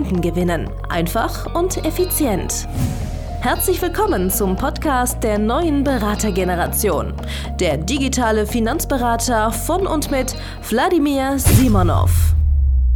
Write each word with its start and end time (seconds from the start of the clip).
Kunden 0.00 0.22
gewinnen. 0.22 0.70
Einfach 0.88 1.54
und 1.54 1.84
effizient. 1.84 2.66
Herzlich 3.42 3.82
willkommen 3.82 4.30
zum 4.30 4.56
Podcast 4.56 5.22
der 5.22 5.38
neuen 5.38 5.84
Beratergeneration. 5.84 7.12
Der 7.58 7.76
digitale 7.76 8.46
Finanzberater 8.46 9.52
von 9.52 9.86
und 9.86 10.10
mit 10.10 10.34
Wladimir 10.70 11.38
Simonov. 11.38 12.10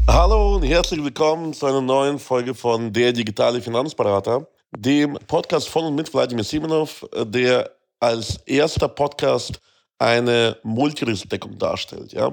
Hallo 0.09 0.55
und 0.55 0.63
herzlich 0.63 1.05
willkommen 1.05 1.53
zu 1.53 1.67
einer 1.67 1.83
neuen 1.83 2.19
Folge 2.19 2.55
von 2.55 2.91
Der 2.91 3.13
digitale 3.13 3.61
Finanzberater, 3.61 4.47
dem 4.75 5.19
Podcast 5.27 5.69
von 5.69 5.85
und 5.85 5.97
mit 5.97 6.13
Wladimir 6.15 6.45
Simonov, 6.45 7.07
der 7.27 7.71
als 8.01 8.39
erster 8.47 8.89
Podcast 8.89 9.61
eine 9.99 10.57
Multirisikodeckung 10.63 11.59
darstellt. 11.59 12.15
Ja? 12.15 12.33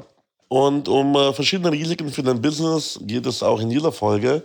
Und 0.51 0.89
um 0.89 1.15
äh, 1.15 1.31
verschiedene 1.31 1.71
Risiken 1.71 2.09
für 2.09 2.23
dein 2.23 2.41
Business 2.41 2.99
geht 3.03 3.25
es 3.25 3.41
auch 3.41 3.61
in 3.61 3.69
dieser 3.69 3.93
Folge. 3.93 4.43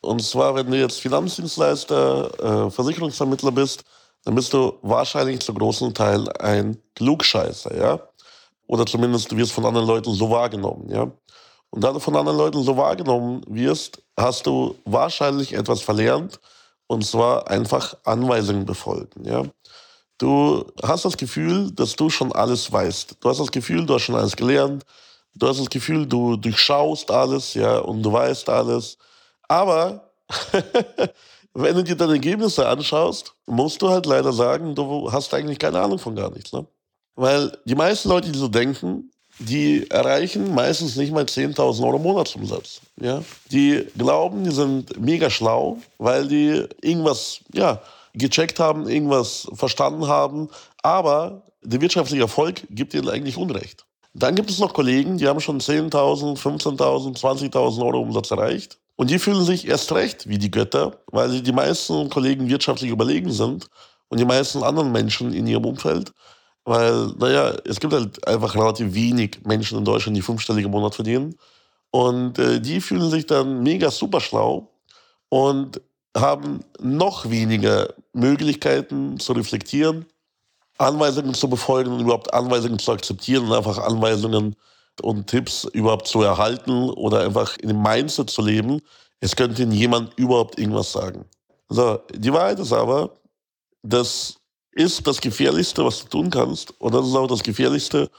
Und 0.00 0.22
zwar, 0.22 0.54
wenn 0.54 0.70
du 0.70 0.78
jetzt 0.78 1.00
Finanzdienstleister, 1.00 2.66
äh, 2.68 2.70
Versicherungsvermittler 2.70 3.50
bist, 3.50 3.82
dann 4.22 4.36
bist 4.36 4.52
du 4.52 4.74
wahrscheinlich 4.82 5.40
zu 5.40 5.52
großen 5.52 5.92
Teil 5.92 6.28
ein 6.38 6.80
Klugscheißer, 6.94 7.76
ja? 7.76 7.98
Oder 8.68 8.86
zumindest 8.86 9.32
du 9.32 9.36
wirst 9.36 9.50
von 9.50 9.66
anderen 9.66 9.88
Leuten 9.88 10.14
so 10.14 10.30
wahrgenommen, 10.30 10.90
ja? 10.90 11.10
Und 11.70 11.82
da 11.82 11.92
du 11.92 11.98
von 11.98 12.14
anderen 12.14 12.38
Leuten 12.38 12.62
so 12.62 12.76
wahrgenommen 12.76 13.42
wirst, 13.48 14.00
hast 14.16 14.46
du 14.46 14.76
wahrscheinlich 14.84 15.54
etwas 15.54 15.80
verlernt, 15.80 16.38
und 16.86 17.04
zwar 17.04 17.50
einfach 17.50 17.96
Anweisungen 18.04 18.64
befolgen, 18.64 19.24
ja? 19.24 19.42
Du 20.18 20.64
hast 20.84 21.04
das 21.04 21.16
Gefühl, 21.16 21.72
dass 21.72 21.96
du 21.96 22.10
schon 22.10 22.30
alles 22.30 22.70
weißt. 22.70 23.16
Du 23.18 23.28
hast 23.28 23.40
das 23.40 23.50
Gefühl, 23.50 23.86
du 23.86 23.94
hast 23.94 24.02
schon 24.02 24.14
alles 24.14 24.36
gelernt 24.36 24.84
Du 25.34 25.46
hast 25.46 25.60
das 25.60 25.70
Gefühl, 25.70 26.06
du 26.06 26.36
durchschaust 26.36 27.10
alles, 27.10 27.54
ja, 27.54 27.78
und 27.78 28.02
du 28.02 28.12
weißt 28.12 28.48
alles. 28.48 28.98
Aber 29.46 30.10
wenn 31.54 31.74
du 31.76 31.84
dir 31.84 31.96
deine 31.96 32.14
Ergebnisse 32.14 32.66
anschaust, 32.66 33.34
musst 33.46 33.80
du 33.82 33.88
halt 33.88 34.06
leider 34.06 34.32
sagen, 34.32 34.74
du 34.74 35.10
hast 35.10 35.32
eigentlich 35.34 35.58
keine 35.58 35.80
Ahnung 35.80 35.98
von 35.98 36.14
gar 36.14 36.30
nichts. 36.30 36.52
Ne? 36.52 36.66
Weil 37.14 37.56
die 37.64 37.74
meisten 37.74 38.08
Leute, 38.08 38.30
die 38.30 38.38
so 38.38 38.48
denken, 38.48 39.10
die 39.38 39.88
erreichen 39.90 40.54
meistens 40.54 40.96
nicht 40.96 41.12
mal 41.12 41.24
10.000 41.24 41.84
Euro 41.84 41.98
Monatsumsatz. 41.98 42.80
Ja? 43.00 43.22
Die 43.50 43.86
glauben, 43.96 44.44
die 44.44 44.50
sind 44.50 45.00
mega 45.00 45.30
schlau, 45.30 45.78
weil 45.98 46.26
die 46.26 46.64
irgendwas 46.80 47.40
ja, 47.52 47.80
gecheckt 48.14 48.58
haben, 48.58 48.88
irgendwas 48.88 49.48
verstanden 49.52 50.06
haben. 50.08 50.48
Aber 50.82 51.42
der 51.62 51.80
wirtschaftliche 51.80 52.22
Erfolg 52.22 52.62
gibt 52.70 52.94
ihnen 52.94 53.08
eigentlich 53.08 53.36
Unrecht. 53.36 53.84
Dann 54.18 54.34
gibt 54.34 54.50
es 54.50 54.58
noch 54.58 54.74
Kollegen, 54.74 55.18
die 55.18 55.28
haben 55.28 55.40
schon 55.40 55.60
10.000, 55.60 56.36
15.000, 56.36 57.18
20.000 57.18 57.84
Euro 57.84 58.00
Umsatz 58.00 58.30
erreicht. 58.30 58.78
Und 58.96 59.10
die 59.10 59.18
fühlen 59.20 59.44
sich 59.44 59.68
erst 59.68 59.92
recht 59.92 60.28
wie 60.28 60.38
die 60.38 60.50
Götter, 60.50 60.98
weil 61.12 61.30
sie 61.30 61.42
die 61.42 61.52
meisten 61.52 62.10
Kollegen 62.10 62.48
wirtschaftlich 62.48 62.90
überlegen 62.90 63.30
sind 63.30 63.68
und 64.08 64.18
die 64.18 64.24
meisten 64.24 64.64
anderen 64.64 64.90
Menschen 64.90 65.32
in 65.32 65.46
ihrem 65.46 65.64
Umfeld. 65.64 66.12
Weil, 66.64 67.12
naja, 67.18 67.54
es 67.64 67.78
gibt 67.78 67.92
halt 67.92 68.26
einfach 68.26 68.56
relativ 68.56 68.92
wenig 68.92 69.38
Menschen 69.44 69.78
in 69.78 69.84
Deutschland, 69.84 70.16
die 70.16 70.22
fünfstellige 70.22 70.66
im 70.66 70.72
Monat 70.72 70.96
verdienen. 70.96 71.36
Und 71.90 72.38
äh, 72.40 72.60
die 72.60 72.80
fühlen 72.80 73.08
sich 73.10 73.26
dann 73.26 73.62
mega 73.62 73.90
super 73.90 74.20
schlau 74.20 74.68
und 75.28 75.80
haben 76.16 76.60
noch 76.80 77.30
weniger 77.30 77.94
Möglichkeiten 78.12 79.20
zu 79.20 79.32
reflektieren 79.32 80.06
Anweisungen 80.78 81.34
zu 81.34 81.48
befolgen 81.48 81.92
und 81.92 82.00
überhaupt 82.00 82.32
Anweisungen 82.32 82.78
zu 82.78 82.92
akzeptieren 82.92 83.46
und 83.46 83.52
einfach 83.52 83.78
Anweisungen 83.78 84.56
und 85.02 85.26
Tipps 85.26 85.64
überhaupt 85.64 86.06
zu 86.08 86.22
erhalten 86.22 86.90
oder 86.90 87.20
einfach 87.20 87.56
in 87.58 87.68
dem 87.68 87.82
Mindset 87.82 88.30
zu 88.30 88.42
leben, 88.42 88.80
es 89.20 89.34
könnte 89.34 89.62
Ihnen 89.62 89.72
jemand 89.72 90.16
überhaupt 90.18 90.58
irgendwas 90.58 90.92
sagen. 90.92 91.24
So, 91.68 92.00
die 92.14 92.32
Wahrheit 92.32 92.58
ist 92.58 92.72
aber, 92.72 93.10
das 93.82 94.36
ist 94.72 95.06
das 95.06 95.20
Gefährlichste, 95.20 95.84
was 95.84 96.04
du 96.04 96.08
tun 96.08 96.30
kannst. 96.30 96.72
Und 96.80 96.94
das 96.94 97.06
ist 97.06 97.14
auch 97.14 97.26
das 97.26 97.42
Gefährlichste, 97.42 98.10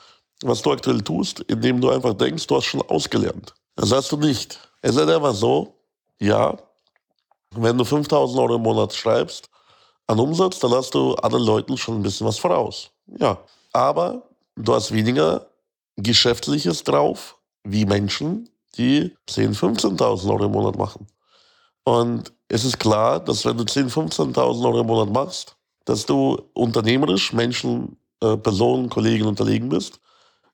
was 0.44 0.62
du 0.62 0.72
aktuell 0.72 1.02
tust, 1.02 1.40
indem 1.41 1.81
du 1.81 1.90
einfach 1.90 2.14
denkst, 2.14 2.47
du 2.47 2.58
hast 2.58 2.66
schon 2.66 2.81
ausgelernt. 2.84 3.53
Das 3.76 3.91
hast 3.91 4.12
du 4.12 4.18
nicht. 4.18 4.59
Es 4.81 4.96
ist 4.96 5.09
einfach 5.09 5.34
so, 5.34 5.74
ja, 6.20 6.58
wenn 7.56 7.78
du 7.78 7.84
5000 7.84 8.40
Euro 8.40 8.56
im 8.56 8.62
Monat 8.62 8.94
schreibst, 8.94 9.50
an 10.09 10.20
Umsatz, 10.20 10.58
dann 10.58 10.72
hast 10.72 10.96
du 10.96 11.14
anderen 11.16 11.46
Leuten 11.46 11.78
schon 11.78 12.00
ein 12.00 12.02
bisschen 12.02 12.25
was 12.25 12.40
voraus. 12.40 12.90
Ja, 13.20 13.38
aber 13.74 14.24
du 14.56 14.74
hast 14.74 14.92
weniger 14.92 15.46
Geschäftliches 15.97 16.84
drauf, 16.84 17.38
wie 17.64 17.86
Menschen, 17.86 18.50
die 18.75 19.16
10.000, 19.30 19.97
15.000 20.00 20.31
Euro 20.31 20.46
im 20.46 20.52
Monat 20.52 20.78
machen. 20.78 21.06
Und 21.84 22.34
es 22.47 22.66
ist 22.66 22.80
klar, 22.80 23.20
dass 23.20 23.46
wenn 23.46 23.58
du 23.58 23.64
10.000, 23.64 24.34
15.000 24.34 24.66
Euro 24.66 24.80
im 24.80 24.88
Monat 24.88 25.14
machst, 25.14 25.56
dass 25.86 26.08
du 26.08 26.41
unternehmerisch 26.53 27.31
Menschen, 27.31 27.96
äh, 28.22 28.36
Personen, 28.36 28.90
Kollegen 28.90 29.28
unterlegen 29.28 29.70
bist, 29.70 30.00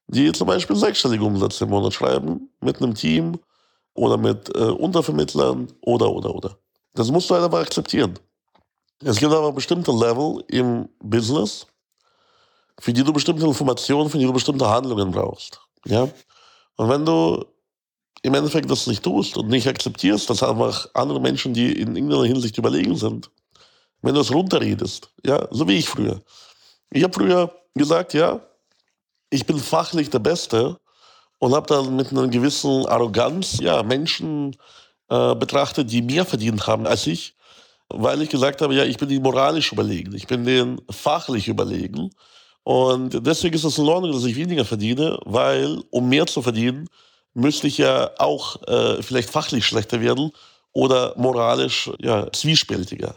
die 0.07 0.33
zum 0.33 0.47
Beispiel 0.47 0.75
sechsstellige 0.75 1.23
Umsätze 1.23 1.63
im 1.63 1.69
Monat 1.69 1.93
schreiben, 1.93 2.49
mit 2.59 2.81
einem 2.81 2.93
Team 2.93 3.39
oder 3.93 4.17
mit 4.17 4.53
äh, 4.53 4.63
Untervermittlern 4.63 5.67
oder, 5.81 6.11
oder, 6.11 6.35
oder. 6.35 6.57
Das 6.93 7.09
musst 7.09 7.29
du 7.29 7.35
halt 7.35 7.45
einfach 7.45 7.61
akzeptieren. 7.61 8.19
Es 9.03 9.19
gibt 9.19 9.33
aber 9.33 9.51
bestimmte 9.51 9.91
Level 9.91 10.43
im 10.47 10.87
Business, 10.99 11.67
für 12.79 12.93
die 12.93 13.03
du 13.03 13.11
bestimmte 13.11 13.45
Informationen, 13.45 14.09
für 14.09 14.17
die 14.17 14.25
du 14.25 14.33
bestimmte 14.33 14.69
Handlungen 14.69 15.11
brauchst. 15.11 15.59
Ja? 15.85 16.07
Und 16.77 16.89
wenn 16.89 17.05
du 17.05 17.45
im 18.21 18.33
Endeffekt 18.33 18.71
das 18.71 18.87
nicht 18.87 19.03
tust 19.03 19.37
und 19.37 19.49
nicht 19.49 19.67
akzeptierst, 19.67 20.29
dass 20.29 20.43
einfach 20.43 20.87
andere 20.93 21.19
Menschen, 21.19 21.53
die 21.53 21.71
in 21.71 21.95
irgendeiner 21.95 22.25
Hinsicht 22.25 22.57
überlegen 22.57 22.95
sind, 22.95 23.29
wenn 24.01 24.15
du 24.15 24.21
es 24.21 24.33
runterredest, 24.33 25.09
ja, 25.25 25.47
so 25.51 25.67
wie 25.67 25.77
ich 25.77 25.89
früher. 25.89 26.21
Ich 26.89 27.03
habe 27.03 27.13
früher 27.13 27.53
gesagt, 27.75 28.13
ja, 28.13 28.41
ich 29.29 29.45
bin 29.45 29.59
fachlich 29.59 30.09
der 30.09 30.19
Beste 30.19 30.79
und 31.39 31.53
habe 31.53 31.67
dann 31.67 31.95
mit 31.95 32.11
einer 32.11 32.27
gewissen 32.27 32.85
Arroganz 32.85 33.59
ja, 33.59 33.83
Menschen 33.83 34.55
äh, 35.09 35.35
betrachtet, 35.35 35.91
die 35.91 36.01
mehr 36.01 36.25
verdient 36.25 36.65
haben 36.65 36.87
als 36.87 37.05
ich 37.07 37.34
weil 37.89 38.21
ich 38.21 38.29
gesagt 38.29 38.61
habe, 38.61 38.75
ja, 38.75 38.83
ich 38.83 38.97
bin 38.97 39.09
die 39.09 39.19
moralisch 39.19 39.71
überlegen, 39.71 40.13
ich 40.15 40.27
bin 40.27 40.43
denen 40.43 40.81
fachlich 40.89 41.47
überlegen. 41.47 42.09
Und 42.63 43.25
deswegen 43.25 43.55
ist 43.55 43.63
es 43.63 43.77
in 43.77 43.87
Ordnung, 43.87 44.11
dass 44.11 44.23
ich 44.23 44.35
weniger 44.35 44.65
verdiene, 44.65 45.19
weil 45.25 45.83
um 45.91 46.09
mehr 46.09 46.25
zu 46.25 46.41
verdienen, 46.41 46.89
müsste 47.35 47.67
ich 47.67 47.77
ja 47.77 48.09
auch 48.17 48.61
äh, 48.67 49.03
vielleicht 49.03 49.29
fachlich 49.29 49.65
schlechter 49.65 50.01
werden 50.01 50.31
oder 50.71 51.13
moralisch 51.15 51.91
ja, 51.99 52.31
zwiespältiger. 52.31 53.15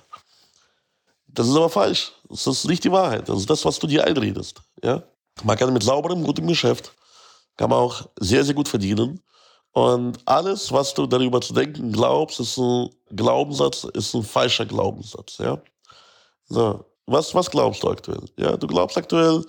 Das 1.28 1.48
ist 1.48 1.56
aber 1.56 1.70
falsch. 1.70 2.12
Das 2.28 2.46
ist 2.46 2.66
nicht 2.66 2.84
die 2.84 2.92
Wahrheit. 2.92 3.28
Das 3.28 3.38
ist 3.38 3.48
das, 3.48 3.64
was 3.64 3.78
du 3.78 3.86
dir 3.86 4.04
einredest. 4.04 4.60
Ja? 4.82 5.02
Man 5.44 5.56
kann 5.56 5.72
mit 5.72 5.82
sauberem, 5.82 6.24
gutem 6.24 6.46
Geschäft, 6.46 6.92
kann 7.56 7.70
man 7.70 7.78
auch 7.78 8.08
sehr, 8.18 8.44
sehr 8.44 8.54
gut 8.54 8.68
verdienen. 8.68 9.20
Und 9.72 10.18
alles, 10.24 10.72
was 10.72 10.94
du 10.94 11.06
darüber 11.06 11.40
zu 11.40 11.52
denken 11.54 11.92
glaubst, 11.92 12.40
ist 12.40 12.58
ein 12.58 12.90
Glaubenssatz, 13.10 13.84
ist 13.84 14.14
ein 14.14 14.22
falscher 14.22 14.66
Glaubenssatz. 14.66 15.38
Ja? 15.38 15.60
So, 16.48 16.84
was, 17.06 17.34
was 17.34 17.50
glaubst 17.50 17.82
du 17.82 17.90
aktuell? 17.90 18.24
Ja, 18.36 18.56
du 18.56 18.66
glaubst 18.66 18.96
aktuell, 18.96 19.44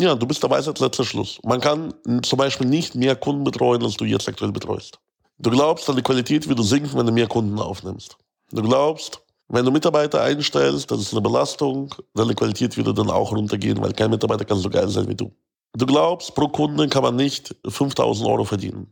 ja, 0.00 0.14
du 0.14 0.26
bist 0.26 0.42
der 0.42 0.50
Weisheit 0.50 0.78
letzter 0.80 1.04
Schluss. 1.04 1.38
Man 1.44 1.60
kann 1.60 1.92
zum 2.22 2.38
Beispiel 2.38 2.66
nicht 2.66 2.94
mehr 2.94 3.16
Kunden 3.16 3.44
betreuen, 3.44 3.82
als 3.82 3.96
du 3.96 4.04
jetzt 4.04 4.28
aktuell 4.28 4.52
betreust. 4.52 4.98
Du 5.38 5.50
glaubst, 5.50 5.88
deine 5.88 6.02
Qualität 6.02 6.48
wird 6.48 6.62
sinken, 6.62 6.98
wenn 6.98 7.06
du 7.06 7.12
mehr 7.12 7.26
Kunden 7.26 7.58
aufnimmst. 7.58 8.16
Du 8.50 8.62
glaubst, 8.62 9.20
wenn 9.48 9.64
du 9.64 9.70
Mitarbeiter 9.70 10.22
einstellst, 10.22 10.90
das 10.90 11.00
ist 11.00 11.12
eine 11.12 11.20
Belastung, 11.20 11.94
deine 12.14 12.34
Qualität 12.34 12.76
würde 12.76 12.94
dann 12.94 13.10
auch 13.10 13.32
runtergehen, 13.32 13.80
weil 13.82 13.92
kein 13.92 14.10
Mitarbeiter 14.10 14.44
kann 14.44 14.58
so 14.58 14.70
geil 14.70 14.88
sein 14.88 15.08
wie 15.08 15.14
du. 15.14 15.32
Du 15.74 15.86
glaubst, 15.86 16.34
pro 16.34 16.48
Kunde 16.48 16.88
kann 16.88 17.02
man 17.02 17.16
nicht 17.16 17.54
5000 17.66 18.28
Euro 18.28 18.44
verdienen. 18.44 18.90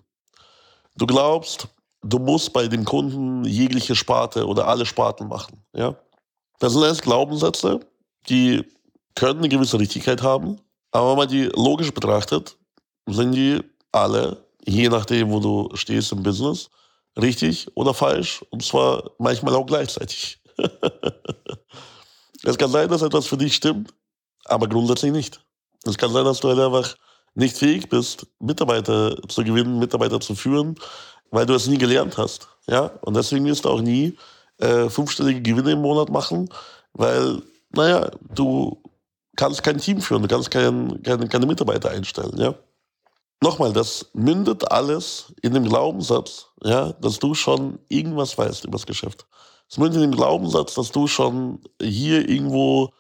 Du 0.99 1.07
glaubst, 1.07 1.69
du 2.03 2.19
musst 2.19 2.53
bei 2.53 2.67
dem 2.67 2.85
Kunden 2.85 3.45
jegliche 3.45 3.95
Sparte 3.95 4.45
oder 4.45 4.67
alle 4.67 4.85
Sparten 4.85 5.29
machen. 5.29 5.63
Ja? 5.73 5.95
Das 6.59 6.73
sind 6.73 6.83
alles 6.83 7.01
Glaubenssätze, 7.01 7.79
die 8.29 8.65
können 9.15 9.39
eine 9.39 9.49
gewisse 9.49 9.79
Richtigkeit 9.79 10.23
haben, 10.23 10.61
aber 10.91 11.11
wenn 11.11 11.19
man 11.19 11.29
die 11.29 11.45
logisch 11.55 11.95
betrachtet, 11.95 12.59
sind 13.07 13.33
die 13.33 13.61
alle, 13.93 14.45
je 14.67 14.89
nachdem, 14.89 15.31
wo 15.31 15.39
du 15.39 15.77
stehst 15.77 16.11
im 16.11 16.25
Business, 16.25 16.69
richtig 17.17 17.69
oder 17.77 17.95
falsch 17.95 18.45
und 18.51 18.65
zwar 18.65 19.13
manchmal 19.19 19.55
auch 19.55 19.67
gleichzeitig. 19.67 20.41
es 22.43 22.59
kann 22.59 22.73
sein, 22.73 22.89
dass 22.89 23.03
etwas 23.03 23.29
für 23.29 23.37
dich 23.37 23.55
stimmt, 23.55 23.95
aber 24.47 24.67
grundsätzlich 24.67 25.13
nicht. 25.13 25.41
Es 25.85 25.97
kann 25.97 26.13
sein, 26.13 26.25
dass 26.25 26.41
du 26.41 26.49
halt 26.49 26.59
einfach 26.59 26.97
nicht 27.35 27.57
fähig 27.57 27.89
bist, 27.89 28.27
Mitarbeiter 28.39 29.17
zu 29.29 29.45
gewinnen, 29.45 29.79
Mitarbeiter 29.79 30.21
zu 30.21 30.35
führen, 30.35 30.77
weil 31.31 31.47
du 31.47 31.55
es 31.55 31.67
nie 31.67 31.79
gelernt 31.79 32.19
hast. 32.19 32.49
Ja? 32.67 32.91
Und 33.03 33.17
deswegen 33.17 33.45
wirst 33.45 33.65
du 33.65 33.71
auch 33.71 33.81
nie 33.81 34.17
äh, 34.59 34.89
fünfstellige 34.89 35.43
Gewinne 35.43 35.73
im 35.73 35.83
Monat 35.83 36.11
machen, 36.11 36.49
weil, 36.93 37.43
naja, 37.71 38.11
du 38.35 38.83
kannst 39.37 39.63
kein 39.63 39.79
Team 39.79 40.01
führen, 40.01 40.23
du 40.23 40.29
kannst 40.29 40.51
kein, 40.51 41.03
keine, 41.03 41.29
keine 41.29 41.47
Mitarbeiter 41.47 41.91
einstellen. 41.91 42.37
Ja? 42.37 42.55
Nochmal, 43.41 43.73
das 43.73 44.11
mündet 44.15 44.71
alles 44.71 45.33
in 45.43 45.55
dem 45.55 45.65
Glaubenssatz, 45.65 46.47
ja, 46.65 46.93
dass 46.95 47.21
du 47.21 47.35
schon 47.35 47.79
irgendwas 47.89 48.37
weißt 48.37 48.65
über 48.65 48.73
das 48.73 48.87
Geschäft. 48.87 49.27
Es 49.71 49.79
mündet 49.79 50.03
in 50.03 50.11
dem 50.11 50.17
Glaubenssatz, 50.17 50.75
dass 50.75 50.91
du 50.91 51.07
schon 51.07 51.61
hier 51.81 52.29
irgendwo 52.29 52.91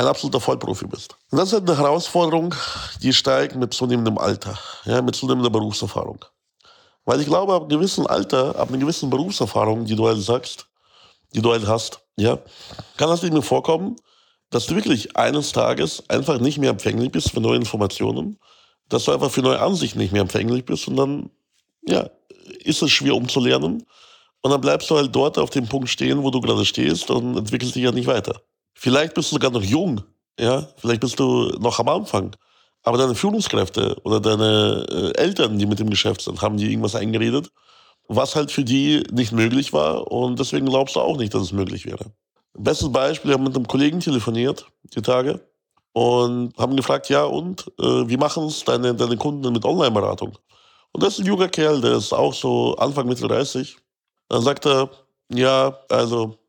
ein 0.00 0.06
absoluter 0.06 0.40
Vollprofi 0.40 0.86
bist. 0.86 1.16
Und 1.30 1.38
das 1.38 1.52
ist 1.52 1.68
eine 1.68 1.76
Herausforderung, 1.76 2.54
die 3.02 3.12
steigt 3.12 3.54
mit 3.56 3.74
zunehmendem 3.74 4.18
Alter, 4.18 4.58
ja, 4.84 5.02
mit 5.02 5.14
zunehmender 5.14 5.50
Berufserfahrung. 5.50 6.24
Weil 7.04 7.20
ich 7.20 7.26
glaube, 7.26 7.54
ab 7.54 7.62
einem 7.62 7.68
gewissen 7.68 8.06
Alter, 8.06 8.56
ab 8.56 8.68
einer 8.68 8.78
gewissen 8.78 9.10
Berufserfahrung, 9.10 9.84
die 9.84 9.96
du 9.96 10.06
halt 10.06 10.22
sagst, 10.22 10.66
die 11.34 11.42
du 11.42 11.52
halt 11.52 11.66
hast, 11.66 12.00
ja, 12.16 12.38
kann 12.96 13.10
es 13.10 13.22
mir 13.22 13.42
vorkommen, 13.42 13.96
dass 14.50 14.66
du 14.66 14.74
wirklich 14.74 15.16
eines 15.16 15.52
Tages 15.52 16.02
einfach 16.08 16.40
nicht 16.40 16.58
mehr 16.58 16.70
empfänglich 16.70 17.12
bist 17.12 17.30
für 17.30 17.40
neue 17.40 17.56
Informationen, 17.56 18.38
dass 18.88 19.04
du 19.04 19.12
einfach 19.12 19.30
für 19.30 19.42
neue 19.42 19.60
Ansichten 19.60 19.98
nicht 19.98 20.12
mehr 20.12 20.22
empfänglich 20.22 20.64
bist 20.64 20.88
und 20.88 20.96
dann, 20.96 21.30
ja, 21.86 22.08
ist 22.64 22.82
es 22.82 22.90
schwer 22.90 23.14
umzulernen. 23.14 23.86
Und 24.42 24.50
dann 24.50 24.60
bleibst 24.60 24.88
du 24.88 24.96
halt 24.96 25.14
dort 25.14 25.36
auf 25.36 25.50
dem 25.50 25.68
Punkt 25.68 25.90
stehen, 25.90 26.22
wo 26.22 26.30
du 26.30 26.40
gerade 26.40 26.64
stehst 26.64 27.10
und 27.10 27.36
entwickelst 27.36 27.74
dich 27.74 27.84
ja 27.84 27.92
nicht 27.92 28.06
weiter. 28.06 28.40
Vielleicht 28.82 29.12
bist 29.12 29.30
du 29.30 29.34
sogar 29.34 29.50
noch 29.50 29.62
jung, 29.62 30.00
ja, 30.38 30.66
vielleicht 30.78 31.02
bist 31.02 31.20
du 31.20 31.50
noch 31.60 31.78
am 31.80 31.88
Anfang. 31.90 32.34
Aber 32.82 32.96
deine 32.96 33.14
Führungskräfte 33.14 33.94
oder 34.04 34.20
deine 34.20 34.86
äh, 34.90 35.18
Eltern, 35.20 35.58
die 35.58 35.66
mit 35.66 35.80
dem 35.80 35.90
Geschäft 35.90 36.22
sind, 36.22 36.40
haben 36.40 36.56
dir 36.56 36.70
irgendwas 36.70 36.94
eingeredet, 36.94 37.52
was 38.08 38.34
halt 38.36 38.50
für 38.50 38.64
die 38.64 39.02
nicht 39.12 39.32
möglich 39.32 39.74
war 39.74 40.10
und 40.10 40.38
deswegen 40.38 40.64
glaubst 40.64 40.96
du 40.96 41.00
auch 41.00 41.18
nicht, 41.18 41.34
dass 41.34 41.42
es 41.42 41.52
möglich 41.52 41.84
wäre. 41.84 42.06
Bestes 42.54 42.90
Beispiel, 42.90 43.32
wir 43.32 43.34
haben 43.34 43.44
mit 43.44 43.54
einem 43.54 43.68
Kollegen 43.68 44.00
telefoniert, 44.00 44.64
die 44.94 45.02
Tage, 45.02 45.46
und 45.92 46.56
haben 46.56 46.74
gefragt, 46.74 47.10
ja 47.10 47.24
und, 47.24 47.70
äh, 47.78 48.08
wie 48.08 48.16
machen 48.16 48.46
es 48.46 48.64
deine, 48.64 48.94
deine 48.94 49.18
Kunden 49.18 49.52
mit 49.52 49.62
Online-Beratung? 49.62 50.38
Und 50.92 51.02
das 51.02 51.18
ist 51.18 51.20
ein 51.20 51.26
junger 51.26 51.48
Kerl, 51.48 51.82
der 51.82 51.98
ist 51.98 52.14
auch 52.14 52.32
so 52.32 52.76
Anfang, 52.76 53.06
Mitte 53.06 53.28
30. 53.28 53.76
Dann 54.30 54.40
sagt 54.40 54.64
er, 54.64 54.88
ja, 55.28 55.78
also 55.90 56.39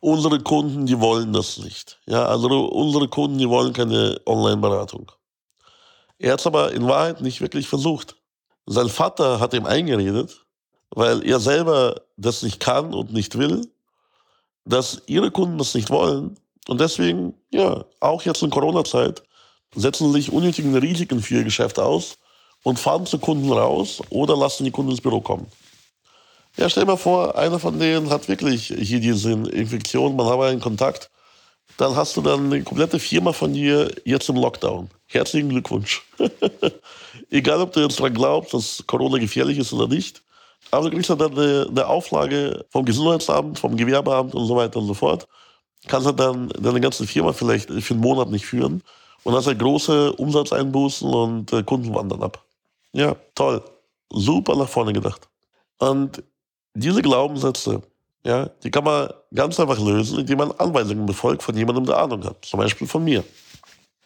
unsere 0.00 0.40
Kunden, 0.40 0.86
die 0.86 0.98
wollen 0.98 1.32
das 1.32 1.58
nicht. 1.58 1.98
Ja, 2.06 2.26
also 2.26 2.48
unsere 2.66 3.08
Kunden, 3.08 3.38
die 3.38 3.48
wollen 3.48 3.72
keine 3.72 4.20
Online-Beratung. 4.26 5.12
Er 6.18 6.32
hat 6.32 6.40
es 6.40 6.46
aber 6.46 6.72
in 6.72 6.86
Wahrheit 6.86 7.20
nicht 7.20 7.40
wirklich 7.40 7.68
versucht. 7.68 8.16
Sein 8.66 8.88
Vater 8.88 9.40
hat 9.40 9.54
ihm 9.54 9.66
eingeredet, 9.66 10.44
weil 10.90 11.24
er 11.26 11.40
selber 11.40 12.02
das 12.16 12.42
nicht 12.42 12.60
kann 12.60 12.92
und 12.92 13.12
nicht 13.12 13.38
will, 13.38 13.70
dass 14.64 15.02
ihre 15.06 15.30
Kunden 15.30 15.58
das 15.58 15.74
nicht 15.74 15.90
wollen. 15.90 16.38
Und 16.68 16.80
deswegen, 16.80 17.34
ja, 17.50 17.84
auch 18.00 18.22
jetzt 18.22 18.42
in 18.42 18.50
Corona-Zeit, 18.50 19.22
setzen 19.74 20.12
sich 20.12 20.32
unnötige 20.32 20.82
Risiken 20.82 21.20
für 21.20 21.36
ihr 21.36 21.44
Geschäft 21.44 21.78
aus 21.78 22.18
und 22.62 22.78
fahren 22.78 23.06
zu 23.06 23.18
Kunden 23.18 23.50
raus 23.50 24.02
oder 24.10 24.36
lassen 24.36 24.64
die 24.64 24.70
Kunden 24.70 24.90
ins 24.90 25.00
Büro 25.00 25.20
kommen. 25.20 25.46
Ja, 26.60 26.68
stell 26.68 26.82
dir 26.84 26.88
mal 26.88 26.98
vor, 26.98 27.38
einer 27.38 27.58
von 27.58 27.78
denen 27.78 28.10
hat 28.10 28.28
wirklich 28.28 28.66
hier 28.66 29.00
diese 29.00 29.32
Infektion, 29.32 30.14
man 30.14 30.26
hat 30.26 30.40
einen 30.40 30.60
Kontakt. 30.60 31.10
Dann 31.78 31.96
hast 31.96 32.18
du 32.18 32.20
dann 32.20 32.52
eine 32.52 32.62
komplette 32.62 32.98
Firma 32.98 33.32
von 33.32 33.54
dir 33.54 33.90
jetzt 34.04 34.28
im 34.28 34.36
Lockdown. 34.36 34.90
Herzlichen 35.06 35.48
Glückwunsch. 35.48 36.02
Egal, 37.30 37.62
ob 37.62 37.72
du 37.72 37.80
jetzt 37.80 37.98
daran 37.98 38.12
glaubst, 38.12 38.52
dass 38.52 38.84
Corona 38.86 39.16
gefährlich 39.16 39.56
ist 39.56 39.72
oder 39.72 39.88
nicht. 39.88 40.22
Aber 40.70 40.90
du 40.90 40.96
kriegst 40.96 41.08
dann 41.08 41.22
eine, 41.22 41.66
eine 41.70 41.86
Auflage 41.86 42.66
vom 42.68 42.84
Gesundheitsamt, 42.84 43.58
vom 43.58 43.74
Gewerbeamt 43.78 44.34
und 44.34 44.46
so 44.46 44.54
weiter 44.54 44.80
und 44.80 44.86
so 44.86 44.92
fort. 44.92 45.26
Kannst 45.86 46.08
du 46.08 46.12
dann 46.12 46.50
deine 46.60 46.82
ganze 46.82 47.06
Firma 47.06 47.32
vielleicht 47.32 47.70
für 47.70 47.94
einen 47.94 48.02
Monat 48.02 48.30
nicht 48.30 48.44
führen 48.44 48.82
und 49.24 49.34
hast 49.34 49.46
halt 49.46 49.60
große 49.60 50.12
Umsatzeinbußen 50.12 51.08
und 51.08 51.54
äh, 51.54 51.62
Kunden 51.62 51.94
wandern 51.94 52.22
ab. 52.22 52.44
Ja, 52.92 53.16
toll. 53.34 53.62
Super 54.10 54.56
nach 54.56 54.68
vorne 54.68 54.92
gedacht. 54.92 55.26
Und 55.78 56.22
diese 56.74 57.02
Glaubenssätze, 57.02 57.82
ja, 58.24 58.46
die 58.62 58.70
kann 58.70 58.84
man 58.84 59.08
ganz 59.34 59.58
einfach 59.58 59.78
lösen, 59.78 60.18
indem 60.20 60.38
man 60.38 60.52
Anweisungen 60.52 61.06
befolgt 61.06 61.42
von 61.42 61.56
jemandem, 61.56 61.86
der 61.86 61.98
Ahnung 61.98 62.24
hat. 62.24 62.44
Zum 62.44 62.60
Beispiel 62.60 62.86
von 62.86 63.02
mir. 63.02 63.24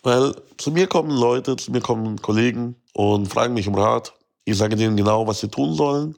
Weil 0.02 0.34
zu 0.58 0.70
mir 0.70 0.86
kommen 0.86 1.10
Leute, 1.10 1.56
zu 1.56 1.72
mir 1.72 1.80
kommen 1.80 2.20
Kollegen 2.20 2.76
und 2.92 3.26
fragen 3.26 3.54
mich 3.54 3.66
um 3.66 3.74
Rat. 3.74 4.12
Ich 4.44 4.56
sage 4.56 4.76
denen 4.76 4.96
genau, 4.96 5.26
was 5.26 5.40
sie 5.40 5.48
tun 5.48 5.74
sollen. 5.74 6.16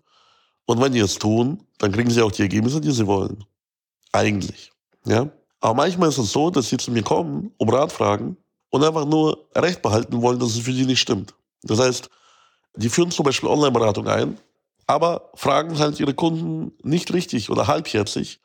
Und 0.66 0.80
wenn 0.80 0.92
die 0.92 0.98
es 0.98 1.14
tun, 1.18 1.62
dann 1.78 1.92
kriegen 1.92 2.10
sie 2.10 2.20
auch 2.20 2.32
die 2.32 2.42
Ergebnisse, 2.42 2.80
die 2.80 2.90
sie 2.90 3.06
wollen. 3.06 3.44
Eigentlich. 4.12 4.72
Ja? 5.04 5.30
Aber 5.60 5.74
manchmal 5.74 6.08
ist 6.08 6.18
es 6.18 6.32
so, 6.32 6.50
dass 6.50 6.68
sie 6.68 6.76
zu 6.76 6.90
mir 6.90 7.02
kommen, 7.02 7.52
um 7.56 7.68
Rat 7.68 7.92
fragen 7.92 8.36
und 8.70 8.84
einfach 8.84 9.06
nur 9.06 9.46
Recht 9.54 9.80
behalten 9.80 10.20
wollen, 10.20 10.38
dass 10.38 10.50
es 10.50 10.58
für 10.58 10.72
sie 10.72 10.84
nicht 10.84 11.00
stimmt. 11.00 11.34
Das 11.62 11.78
heißt, 11.78 12.10
die 12.74 12.88
führen 12.88 13.10
zum 13.10 13.24
Beispiel 13.24 13.48
Online-Beratung 13.48 14.08
ein 14.08 14.38
aber 14.86 15.30
fragen 15.34 15.78
halt 15.78 15.98
ihre 16.00 16.14
Kunden 16.14 16.72
nicht 16.82 17.12
richtig 17.12 17.50
oder 17.50 17.66
halbherzig, 17.66 18.40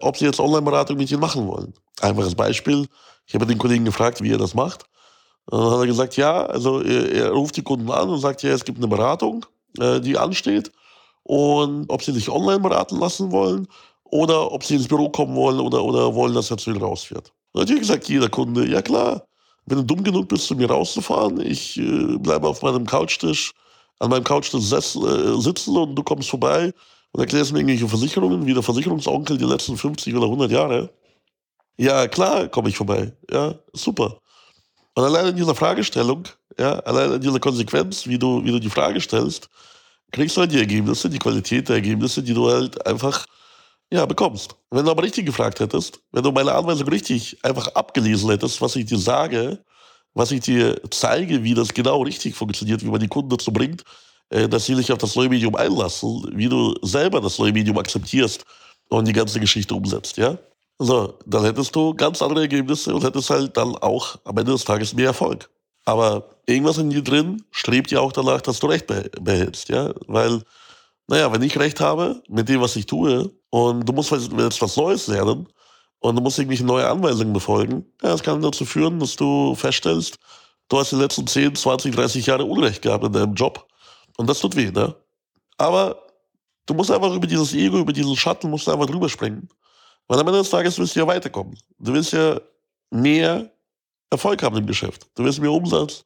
ob 0.00 0.16
sie 0.16 0.24
jetzt 0.24 0.40
Online-Beratung 0.40 0.96
mit 0.96 1.10
ihnen 1.10 1.20
machen 1.20 1.46
wollen. 1.46 1.74
Einfaches 2.00 2.34
Beispiel. 2.34 2.86
Ich 3.26 3.34
habe 3.34 3.46
den 3.46 3.58
Kollegen 3.58 3.84
gefragt, 3.84 4.22
wie 4.22 4.32
er 4.32 4.38
das 4.38 4.54
macht. 4.54 4.84
Und 5.46 5.60
dann 5.60 5.70
hat 5.70 5.80
er 5.80 5.86
gesagt, 5.86 6.16
ja, 6.16 6.46
also 6.46 6.80
er, 6.80 7.12
er 7.12 7.30
ruft 7.30 7.56
die 7.56 7.62
Kunden 7.62 7.90
an 7.90 8.08
und 8.08 8.18
sagt, 8.18 8.42
ja, 8.42 8.50
es 8.50 8.64
gibt 8.64 8.78
eine 8.78 8.88
Beratung, 8.88 9.46
äh, 9.78 10.00
die 10.00 10.18
ansteht. 10.18 10.72
Und 11.22 11.86
ob 11.88 12.02
sie 12.02 12.12
sich 12.12 12.28
online 12.30 12.60
beraten 12.60 12.98
lassen 12.98 13.30
wollen 13.30 13.68
oder 14.04 14.52
ob 14.52 14.64
sie 14.64 14.74
ins 14.74 14.88
Büro 14.88 15.08
kommen 15.10 15.36
wollen 15.36 15.60
oder, 15.60 15.82
oder 15.82 16.14
wollen, 16.14 16.34
dass 16.34 16.50
er 16.50 16.58
zu 16.58 16.70
ihnen 16.70 16.82
rausfährt. 16.82 17.32
Und 17.52 17.60
natürlich 17.60 17.82
gesagt 17.82 18.08
jeder 18.08 18.28
Kunde, 18.28 18.66
ja 18.66 18.82
klar, 18.82 19.26
wenn 19.66 19.78
du 19.78 19.84
dumm 19.84 20.04
genug 20.04 20.28
bist, 20.28 20.46
zu 20.46 20.54
mir 20.54 20.70
rauszufahren, 20.70 21.40
ich 21.40 21.78
äh, 21.78 22.18
bleibe 22.18 22.48
auf 22.48 22.62
meinem 22.62 22.86
Couchtisch 22.86 23.52
an 23.98 24.10
meinem 24.10 24.24
Couch 24.24 24.52
äh, 24.52 24.58
sitzen 24.58 25.76
und 25.76 25.94
du 25.94 26.02
kommst 26.02 26.28
vorbei 26.28 26.72
und 27.12 27.20
erklärst 27.20 27.52
mir 27.52 27.60
irgendwelche 27.60 27.88
Versicherungen, 27.88 28.46
wie 28.46 28.54
der 28.54 28.62
Versicherungsonkel 28.62 29.38
die 29.38 29.44
letzten 29.44 29.76
50 29.76 30.14
oder 30.14 30.24
100 30.24 30.50
Jahre. 30.50 30.90
Ja, 31.76 32.06
klar, 32.08 32.48
komme 32.48 32.68
ich 32.68 32.76
vorbei. 32.76 33.12
Ja, 33.30 33.54
super. 33.72 34.18
Und 34.94 35.04
allein 35.04 35.28
in 35.28 35.36
dieser 35.36 35.54
Fragestellung, 35.54 36.24
ja, 36.58 36.78
allein 36.80 37.12
in 37.12 37.20
dieser 37.20 37.40
Konsequenz, 37.40 38.06
wie 38.06 38.18
du, 38.18 38.44
wie 38.44 38.52
du 38.52 38.60
die 38.60 38.70
Frage 38.70 39.00
stellst, 39.00 39.48
kriegst 40.12 40.36
du 40.36 40.42
halt 40.42 40.52
die 40.52 40.58
Ergebnisse, 40.58 41.10
die 41.10 41.18
Qualität 41.18 41.68
der 41.68 41.76
Ergebnisse, 41.76 42.22
die 42.22 42.34
du 42.34 42.48
halt 42.48 42.86
einfach, 42.86 43.26
ja, 43.92 44.06
bekommst. 44.06 44.54
Wenn 44.70 44.84
du 44.84 44.90
aber 44.92 45.02
richtig 45.02 45.26
gefragt 45.26 45.58
hättest, 45.60 46.00
wenn 46.12 46.22
du 46.22 46.30
meine 46.30 46.52
Anweisung 46.52 46.88
richtig 46.88 47.36
einfach 47.44 47.68
abgelesen 47.74 48.30
hättest, 48.30 48.60
was 48.60 48.76
ich 48.76 48.86
dir 48.86 48.98
sage, 48.98 49.58
was 50.14 50.30
ich 50.30 50.40
dir 50.40 50.80
zeige, 50.90 51.42
wie 51.42 51.54
das 51.54 51.74
genau 51.74 52.02
richtig 52.02 52.34
funktioniert, 52.34 52.82
wie 52.82 52.90
man 52.90 53.00
die 53.00 53.08
Kunden 53.08 53.30
dazu 53.30 53.52
bringt, 53.52 53.82
äh, 54.30 54.48
dass 54.48 54.66
sie 54.66 54.74
sich 54.74 54.90
auf 54.92 54.98
das 54.98 55.16
neue 55.16 55.28
Medium 55.28 55.54
einlassen, 55.54 56.30
wie 56.34 56.48
du 56.48 56.74
selber 56.82 57.20
das 57.20 57.38
neue 57.38 57.52
Medium 57.52 57.78
akzeptierst 57.78 58.44
und 58.88 59.06
die 59.06 59.12
ganze 59.12 59.40
Geschichte 59.40 59.74
umsetzt, 59.74 60.16
ja? 60.16 60.38
So, 60.78 61.18
dann 61.26 61.44
hättest 61.44 61.74
du 61.76 61.94
ganz 61.94 62.20
andere 62.20 62.42
Ergebnisse 62.42 62.94
und 62.94 63.04
hättest 63.04 63.30
halt 63.30 63.56
dann 63.56 63.76
auch 63.76 64.16
am 64.24 64.36
Ende 64.38 64.52
des 64.52 64.64
Tages 64.64 64.92
mehr 64.94 65.06
Erfolg. 65.06 65.48
Aber 65.84 66.30
irgendwas 66.46 66.78
in 66.78 66.90
dir 66.90 67.02
drin 67.02 67.44
strebt 67.50 67.90
ja 67.90 68.00
auch 68.00 68.12
danach, 68.12 68.40
dass 68.40 68.58
du 68.58 68.66
Recht 68.66 68.86
behältst, 68.86 69.68
ja? 69.68 69.92
Weil, 70.06 70.42
naja, 71.06 71.32
wenn 71.32 71.42
ich 71.42 71.58
Recht 71.58 71.80
habe 71.80 72.22
mit 72.28 72.48
dem, 72.48 72.60
was 72.60 72.76
ich 72.76 72.86
tue, 72.86 73.30
und 73.50 73.88
du 73.88 73.92
musst 73.92 74.10
jetzt 74.10 74.62
was 74.62 74.76
Neues 74.76 75.06
lernen, 75.06 75.46
und 76.04 76.16
du 76.16 76.20
musst 76.20 76.38
irgendwelche 76.38 76.66
neue 76.66 76.86
Anweisungen 76.86 77.32
befolgen. 77.32 77.86
Ja, 78.02 78.10
das 78.10 78.22
kann 78.22 78.42
dazu 78.42 78.66
führen, 78.66 79.00
dass 79.00 79.16
du 79.16 79.54
feststellst, 79.54 80.18
du 80.68 80.78
hast 80.78 80.92
die 80.92 80.96
letzten 80.96 81.26
10, 81.26 81.54
20, 81.54 81.94
30 81.94 82.26
Jahre 82.26 82.44
Unrecht 82.44 82.82
gehabt 82.82 83.04
in 83.04 83.12
deinem 83.12 83.32
Job. 83.32 83.66
Und 84.18 84.28
das 84.28 84.38
tut 84.38 84.54
weh, 84.54 84.70
ne? 84.70 84.94
Aber 85.56 85.96
du 86.66 86.74
musst 86.74 86.90
einfach 86.90 87.14
über 87.14 87.26
dieses 87.26 87.54
Ego, 87.54 87.78
über 87.78 87.94
diesen 87.94 88.14
Schatten, 88.16 88.50
musst 88.50 88.66
du 88.66 88.72
einfach 88.72 88.84
drüber 88.84 89.08
springen. 89.08 89.48
Weil 90.06 90.20
am 90.20 90.26
Ende 90.26 90.40
des 90.40 90.50
Tages 90.50 90.78
willst 90.78 90.94
du 90.94 91.00
ja 91.00 91.06
weiterkommen. 91.06 91.58
Du 91.78 91.94
willst 91.94 92.12
ja 92.12 92.38
mehr 92.90 93.50
Erfolg 94.10 94.42
haben 94.42 94.58
im 94.58 94.66
Geschäft. 94.66 95.06
Du 95.14 95.24
willst 95.24 95.40
mehr 95.40 95.52
Umsatz, 95.52 96.04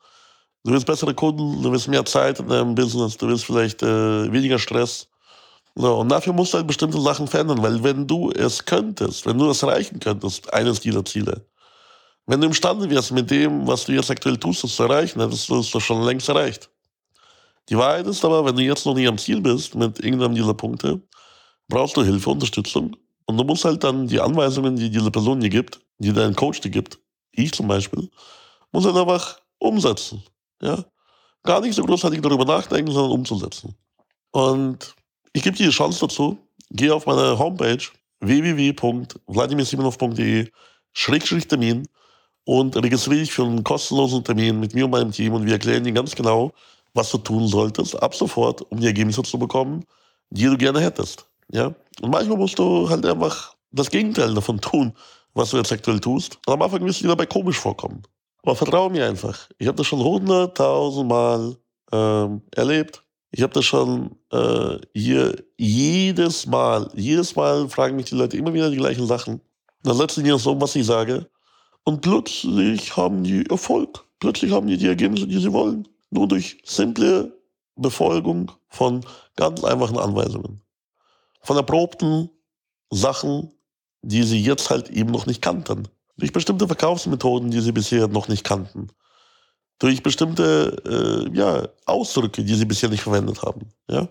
du 0.63 0.71
willst 0.71 0.87
bessere 0.87 1.13
Kunden, 1.13 1.61
du 1.61 1.73
willst 1.73 1.89
mehr 1.89 2.05
Zeit 2.05 2.39
in 2.39 2.47
deinem 2.47 2.77
Business, 2.77 3.17
du 3.17 3.27
willst 3.27 3.47
vielleicht 3.47 3.83
äh, 3.83 4.33
weniger 4.33 4.61
Stress. 4.61 5.09
So, 5.81 5.95
und 5.95 6.09
dafür 6.09 6.33
musst 6.33 6.53
du 6.53 6.57
halt 6.57 6.67
bestimmte 6.67 7.01
Sachen 7.01 7.29
verändern, 7.29 7.63
weil 7.63 7.85
wenn 7.85 8.05
du 8.05 8.33
es 8.33 8.65
könntest, 8.65 9.25
wenn 9.27 9.39
du 9.39 9.47
das 9.47 9.63
erreichen 9.63 10.01
könntest, 10.01 10.53
eines 10.53 10.81
dieser 10.81 11.05
Ziele, 11.05 11.47
wenn 12.27 12.41
du 12.41 12.49
imstande 12.49 12.91
wärst, 12.91 13.13
mit 13.13 13.31
dem, 13.31 13.65
was 13.65 13.85
du 13.85 13.93
jetzt 13.93 14.11
aktuell 14.11 14.37
tust, 14.39 14.65
das 14.65 14.75
zu 14.75 14.83
erreichen, 14.83 15.21
hättest 15.21 15.49
du 15.49 15.61
es 15.61 15.71
doch 15.71 15.81
schon 15.81 16.03
längst 16.03 16.29
erreicht. 16.29 16.69
Die 17.69 17.79
Wahrheit 17.79 18.09
ist 18.09 18.25
aber, 18.25 18.45
wenn 18.45 18.57
du 18.57 18.63
jetzt 18.63 18.87
noch 18.87 18.95
nicht 18.97 19.07
am 19.07 19.19
Ziel 19.19 19.41
bist 19.41 19.77
mit 19.77 20.01
irgendeinem 20.01 20.35
dieser 20.35 20.53
Punkte, 20.53 21.01
brauchst 21.69 21.97
du 21.97 22.03
Hilfe, 22.03 22.31
Unterstützung. 22.31 22.97
Und 23.27 23.37
du 23.37 23.45
musst 23.45 23.65
halt 23.65 23.85
dann 23.85 24.09
die 24.09 24.21
Anweisungen, 24.21 24.75
die 24.75 24.91
diese 24.91 25.13
Person 25.13 25.39
dir 25.39 25.49
gibt, 25.49 25.79
die 25.99 26.13
dein 26.13 26.35
Coach 26.35 26.61
dir 26.61 26.71
gibt, 26.71 26.99
ich 27.31 27.53
zum 27.53 27.69
Beispiel, 27.69 28.11
muss 28.73 28.85
halt 28.85 28.97
einfach 28.97 29.39
umsetzen. 29.59 30.25
Ja? 30.61 30.85
Gar 31.45 31.61
nicht 31.61 31.77
so 31.77 31.85
großartig 31.85 32.21
darüber 32.21 32.45
nachdenken, 32.45 32.91
sondern 32.91 33.13
umzusetzen. 33.13 33.77
Und 34.33 34.97
ich 35.33 35.43
gebe 35.43 35.57
dir 35.57 35.67
die 35.67 35.73
Chance 35.73 36.01
dazu. 36.01 36.39
Geh 36.71 36.91
auf 36.91 37.07
meine 37.07 37.39
Homepage 37.39 37.83
www.vladimirsimonov.de 38.21 40.51
Termin 41.49 41.87
und 42.45 42.77
registriere 42.77 43.21
dich 43.21 43.33
für 43.33 43.45
einen 43.45 43.63
kostenlosen 43.63 44.25
Termin 44.25 44.59
mit 44.59 44.75
mir 44.75 44.87
und 44.87 44.91
meinem 44.91 45.13
Team 45.13 45.35
und 45.35 45.47
wir 45.47 45.53
erklären 45.53 45.85
dir 45.85 45.93
ganz 45.93 46.15
genau, 46.15 46.53
was 46.95 47.11
du 47.11 47.19
tun 47.19 47.47
solltest, 47.47 48.03
ab 48.03 48.15
sofort, 48.15 48.63
um 48.73 48.81
die 48.81 48.87
Ergebnisse 48.87 49.23
zu 49.23 49.39
bekommen, 49.39 49.85
die 50.31 50.45
du 50.45 50.57
gerne 50.57 50.81
hättest. 50.81 51.27
Ja? 51.53 51.75
Und 52.01 52.11
manchmal 52.11 52.39
musst 52.39 52.59
du 52.59 52.89
halt 52.89 53.05
einfach 53.07 53.55
das 53.71 53.91
Gegenteil 53.91 54.35
davon 54.35 54.61
tun, 54.61 54.93
was 55.35 55.51
du 55.51 55.59
jetzt 55.59 55.73
aktuell 55.73 56.01
tust. 56.01 56.39
Und 56.47 56.55
am 56.55 56.63
Anfang 56.63 56.85
wirst 56.85 57.01
du 57.01 57.05
dir 57.05 57.11
dabei 57.11 57.27
komisch 57.27 57.59
vorkommen. 57.59 58.03
Aber 58.43 58.57
vertraue 58.57 58.91
mir 58.91 59.07
einfach. 59.07 59.49
Ich 59.59 59.67
habe 59.67 59.77
das 59.77 59.87
schon 59.87 60.03
hunderttausend 60.03 61.09
Mal 61.09 61.57
ähm, 61.93 62.43
erlebt. 62.55 63.03
Ich 63.31 63.43
habe 63.43 63.53
das 63.53 63.65
schon 63.65 64.17
äh, 64.33 64.79
hier 64.95 65.45
jedes 65.57 66.47
Mal, 66.47 66.91
jedes 66.95 67.37
Mal 67.37 67.69
fragen 67.69 67.97
mich 67.97 68.07
die 68.07 68.15
Leute 68.15 68.37
immer 68.37 68.55
wieder 68.55 68.71
die 68.71 68.77
gleichen 68.77 69.07
Sachen. 69.07 69.41
Dann 69.83 69.97
setzen 69.97 70.25
die 70.25 70.31
das 70.31 70.47
um, 70.47 70.61
was 70.61 70.75
ich 70.77 70.87
sage. 70.87 71.29
Und 71.85 72.01
plötzlich 72.01 72.97
haben 72.97 73.25
die 73.25 73.49
Erfolg. 73.49 74.05
Plötzlich 74.19 74.53
haben 74.53 74.67
die 74.67 74.79
die 74.79 74.89
Ergebnisse, 74.89 75.27
die 75.27 75.39
sie 75.39 75.53
wollen. 75.53 75.87
Nur 76.11 76.27
durch 76.27 76.59
simple 76.65 77.39
Befolgung 77.77 78.51
von 78.69 79.05
ganz 79.37 79.63
einfachen 79.63 79.99
Anweisungen. 79.99 80.63
Von 81.43 81.57
erprobten 81.57 82.31
Sachen, 82.91 83.53
die 84.03 84.23
sie 84.23 84.41
jetzt 84.41 84.71
halt 84.71 84.91
eben 84.91 85.11
noch 85.11 85.27
nicht 85.27 85.43
kannten. 85.43 85.89
Durch 86.17 86.33
bestimmte 86.33 86.67
Verkaufsmethoden, 86.67 87.51
die 87.51 87.61
sie 87.61 87.73
bisher 87.73 88.09
noch 88.09 88.29
nicht 88.29 88.45
kannten. 88.45 88.89
Durch 89.79 90.03
bestimmte 90.03 91.29
äh, 91.33 91.37
ja, 91.37 91.69
Ausdrücke, 91.87 92.43
die 92.43 92.55
sie 92.55 92.65
bisher 92.65 92.89
nicht 92.89 93.03
verwendet 93.03 93.43
haben. 93.43 93.69
Ja? 93.89 94.09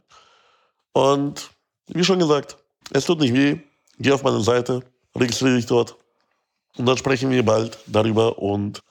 Und 0.93 1.49
wie 1.87 2.03
schon 2.03 2.19
gesagt, 2.19 2.57
es 2.93 3.05
tut 3.05 3.19
nicht 3.19 3.33
weh. 3.33 3.59
Geh 3.99 4.11
auf 4.11 4.23
meine 4.23 4.41
Seite, 4.41 4.81
registriere 5.15 5.55
dich 5.55 5.65
dort 5.65 5.95
und 6.77 6.85
dann 6.85 6.97
sprechen 6.97 7.31
wir 7.31 7.43
bald 7.43 7.77
darüber 7.87 8.37
und 8.37 8.81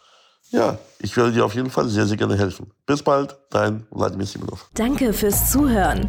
ja, 0.50 0.78
ich 1.00 1.16
werde 1.16 1.32
dir 1.32 1.44
auf 1.44 1.54
jeden 1.54 1.70
Fall 1.70 1.88
sehr, 1.88 2.06
sehr 2.06 2.16
gerne 2.16 2.36
helfen. 2.36 2.70
Bis 2.86 3.02
bald, 3.02 3.36
dein 3.50 3.86
Wladimir 3.90 4.26
Simonov. 4.26 4.68
Danke 4.74 5.12
fürs 5.12 5.50
Zuhören. 5.50 6.08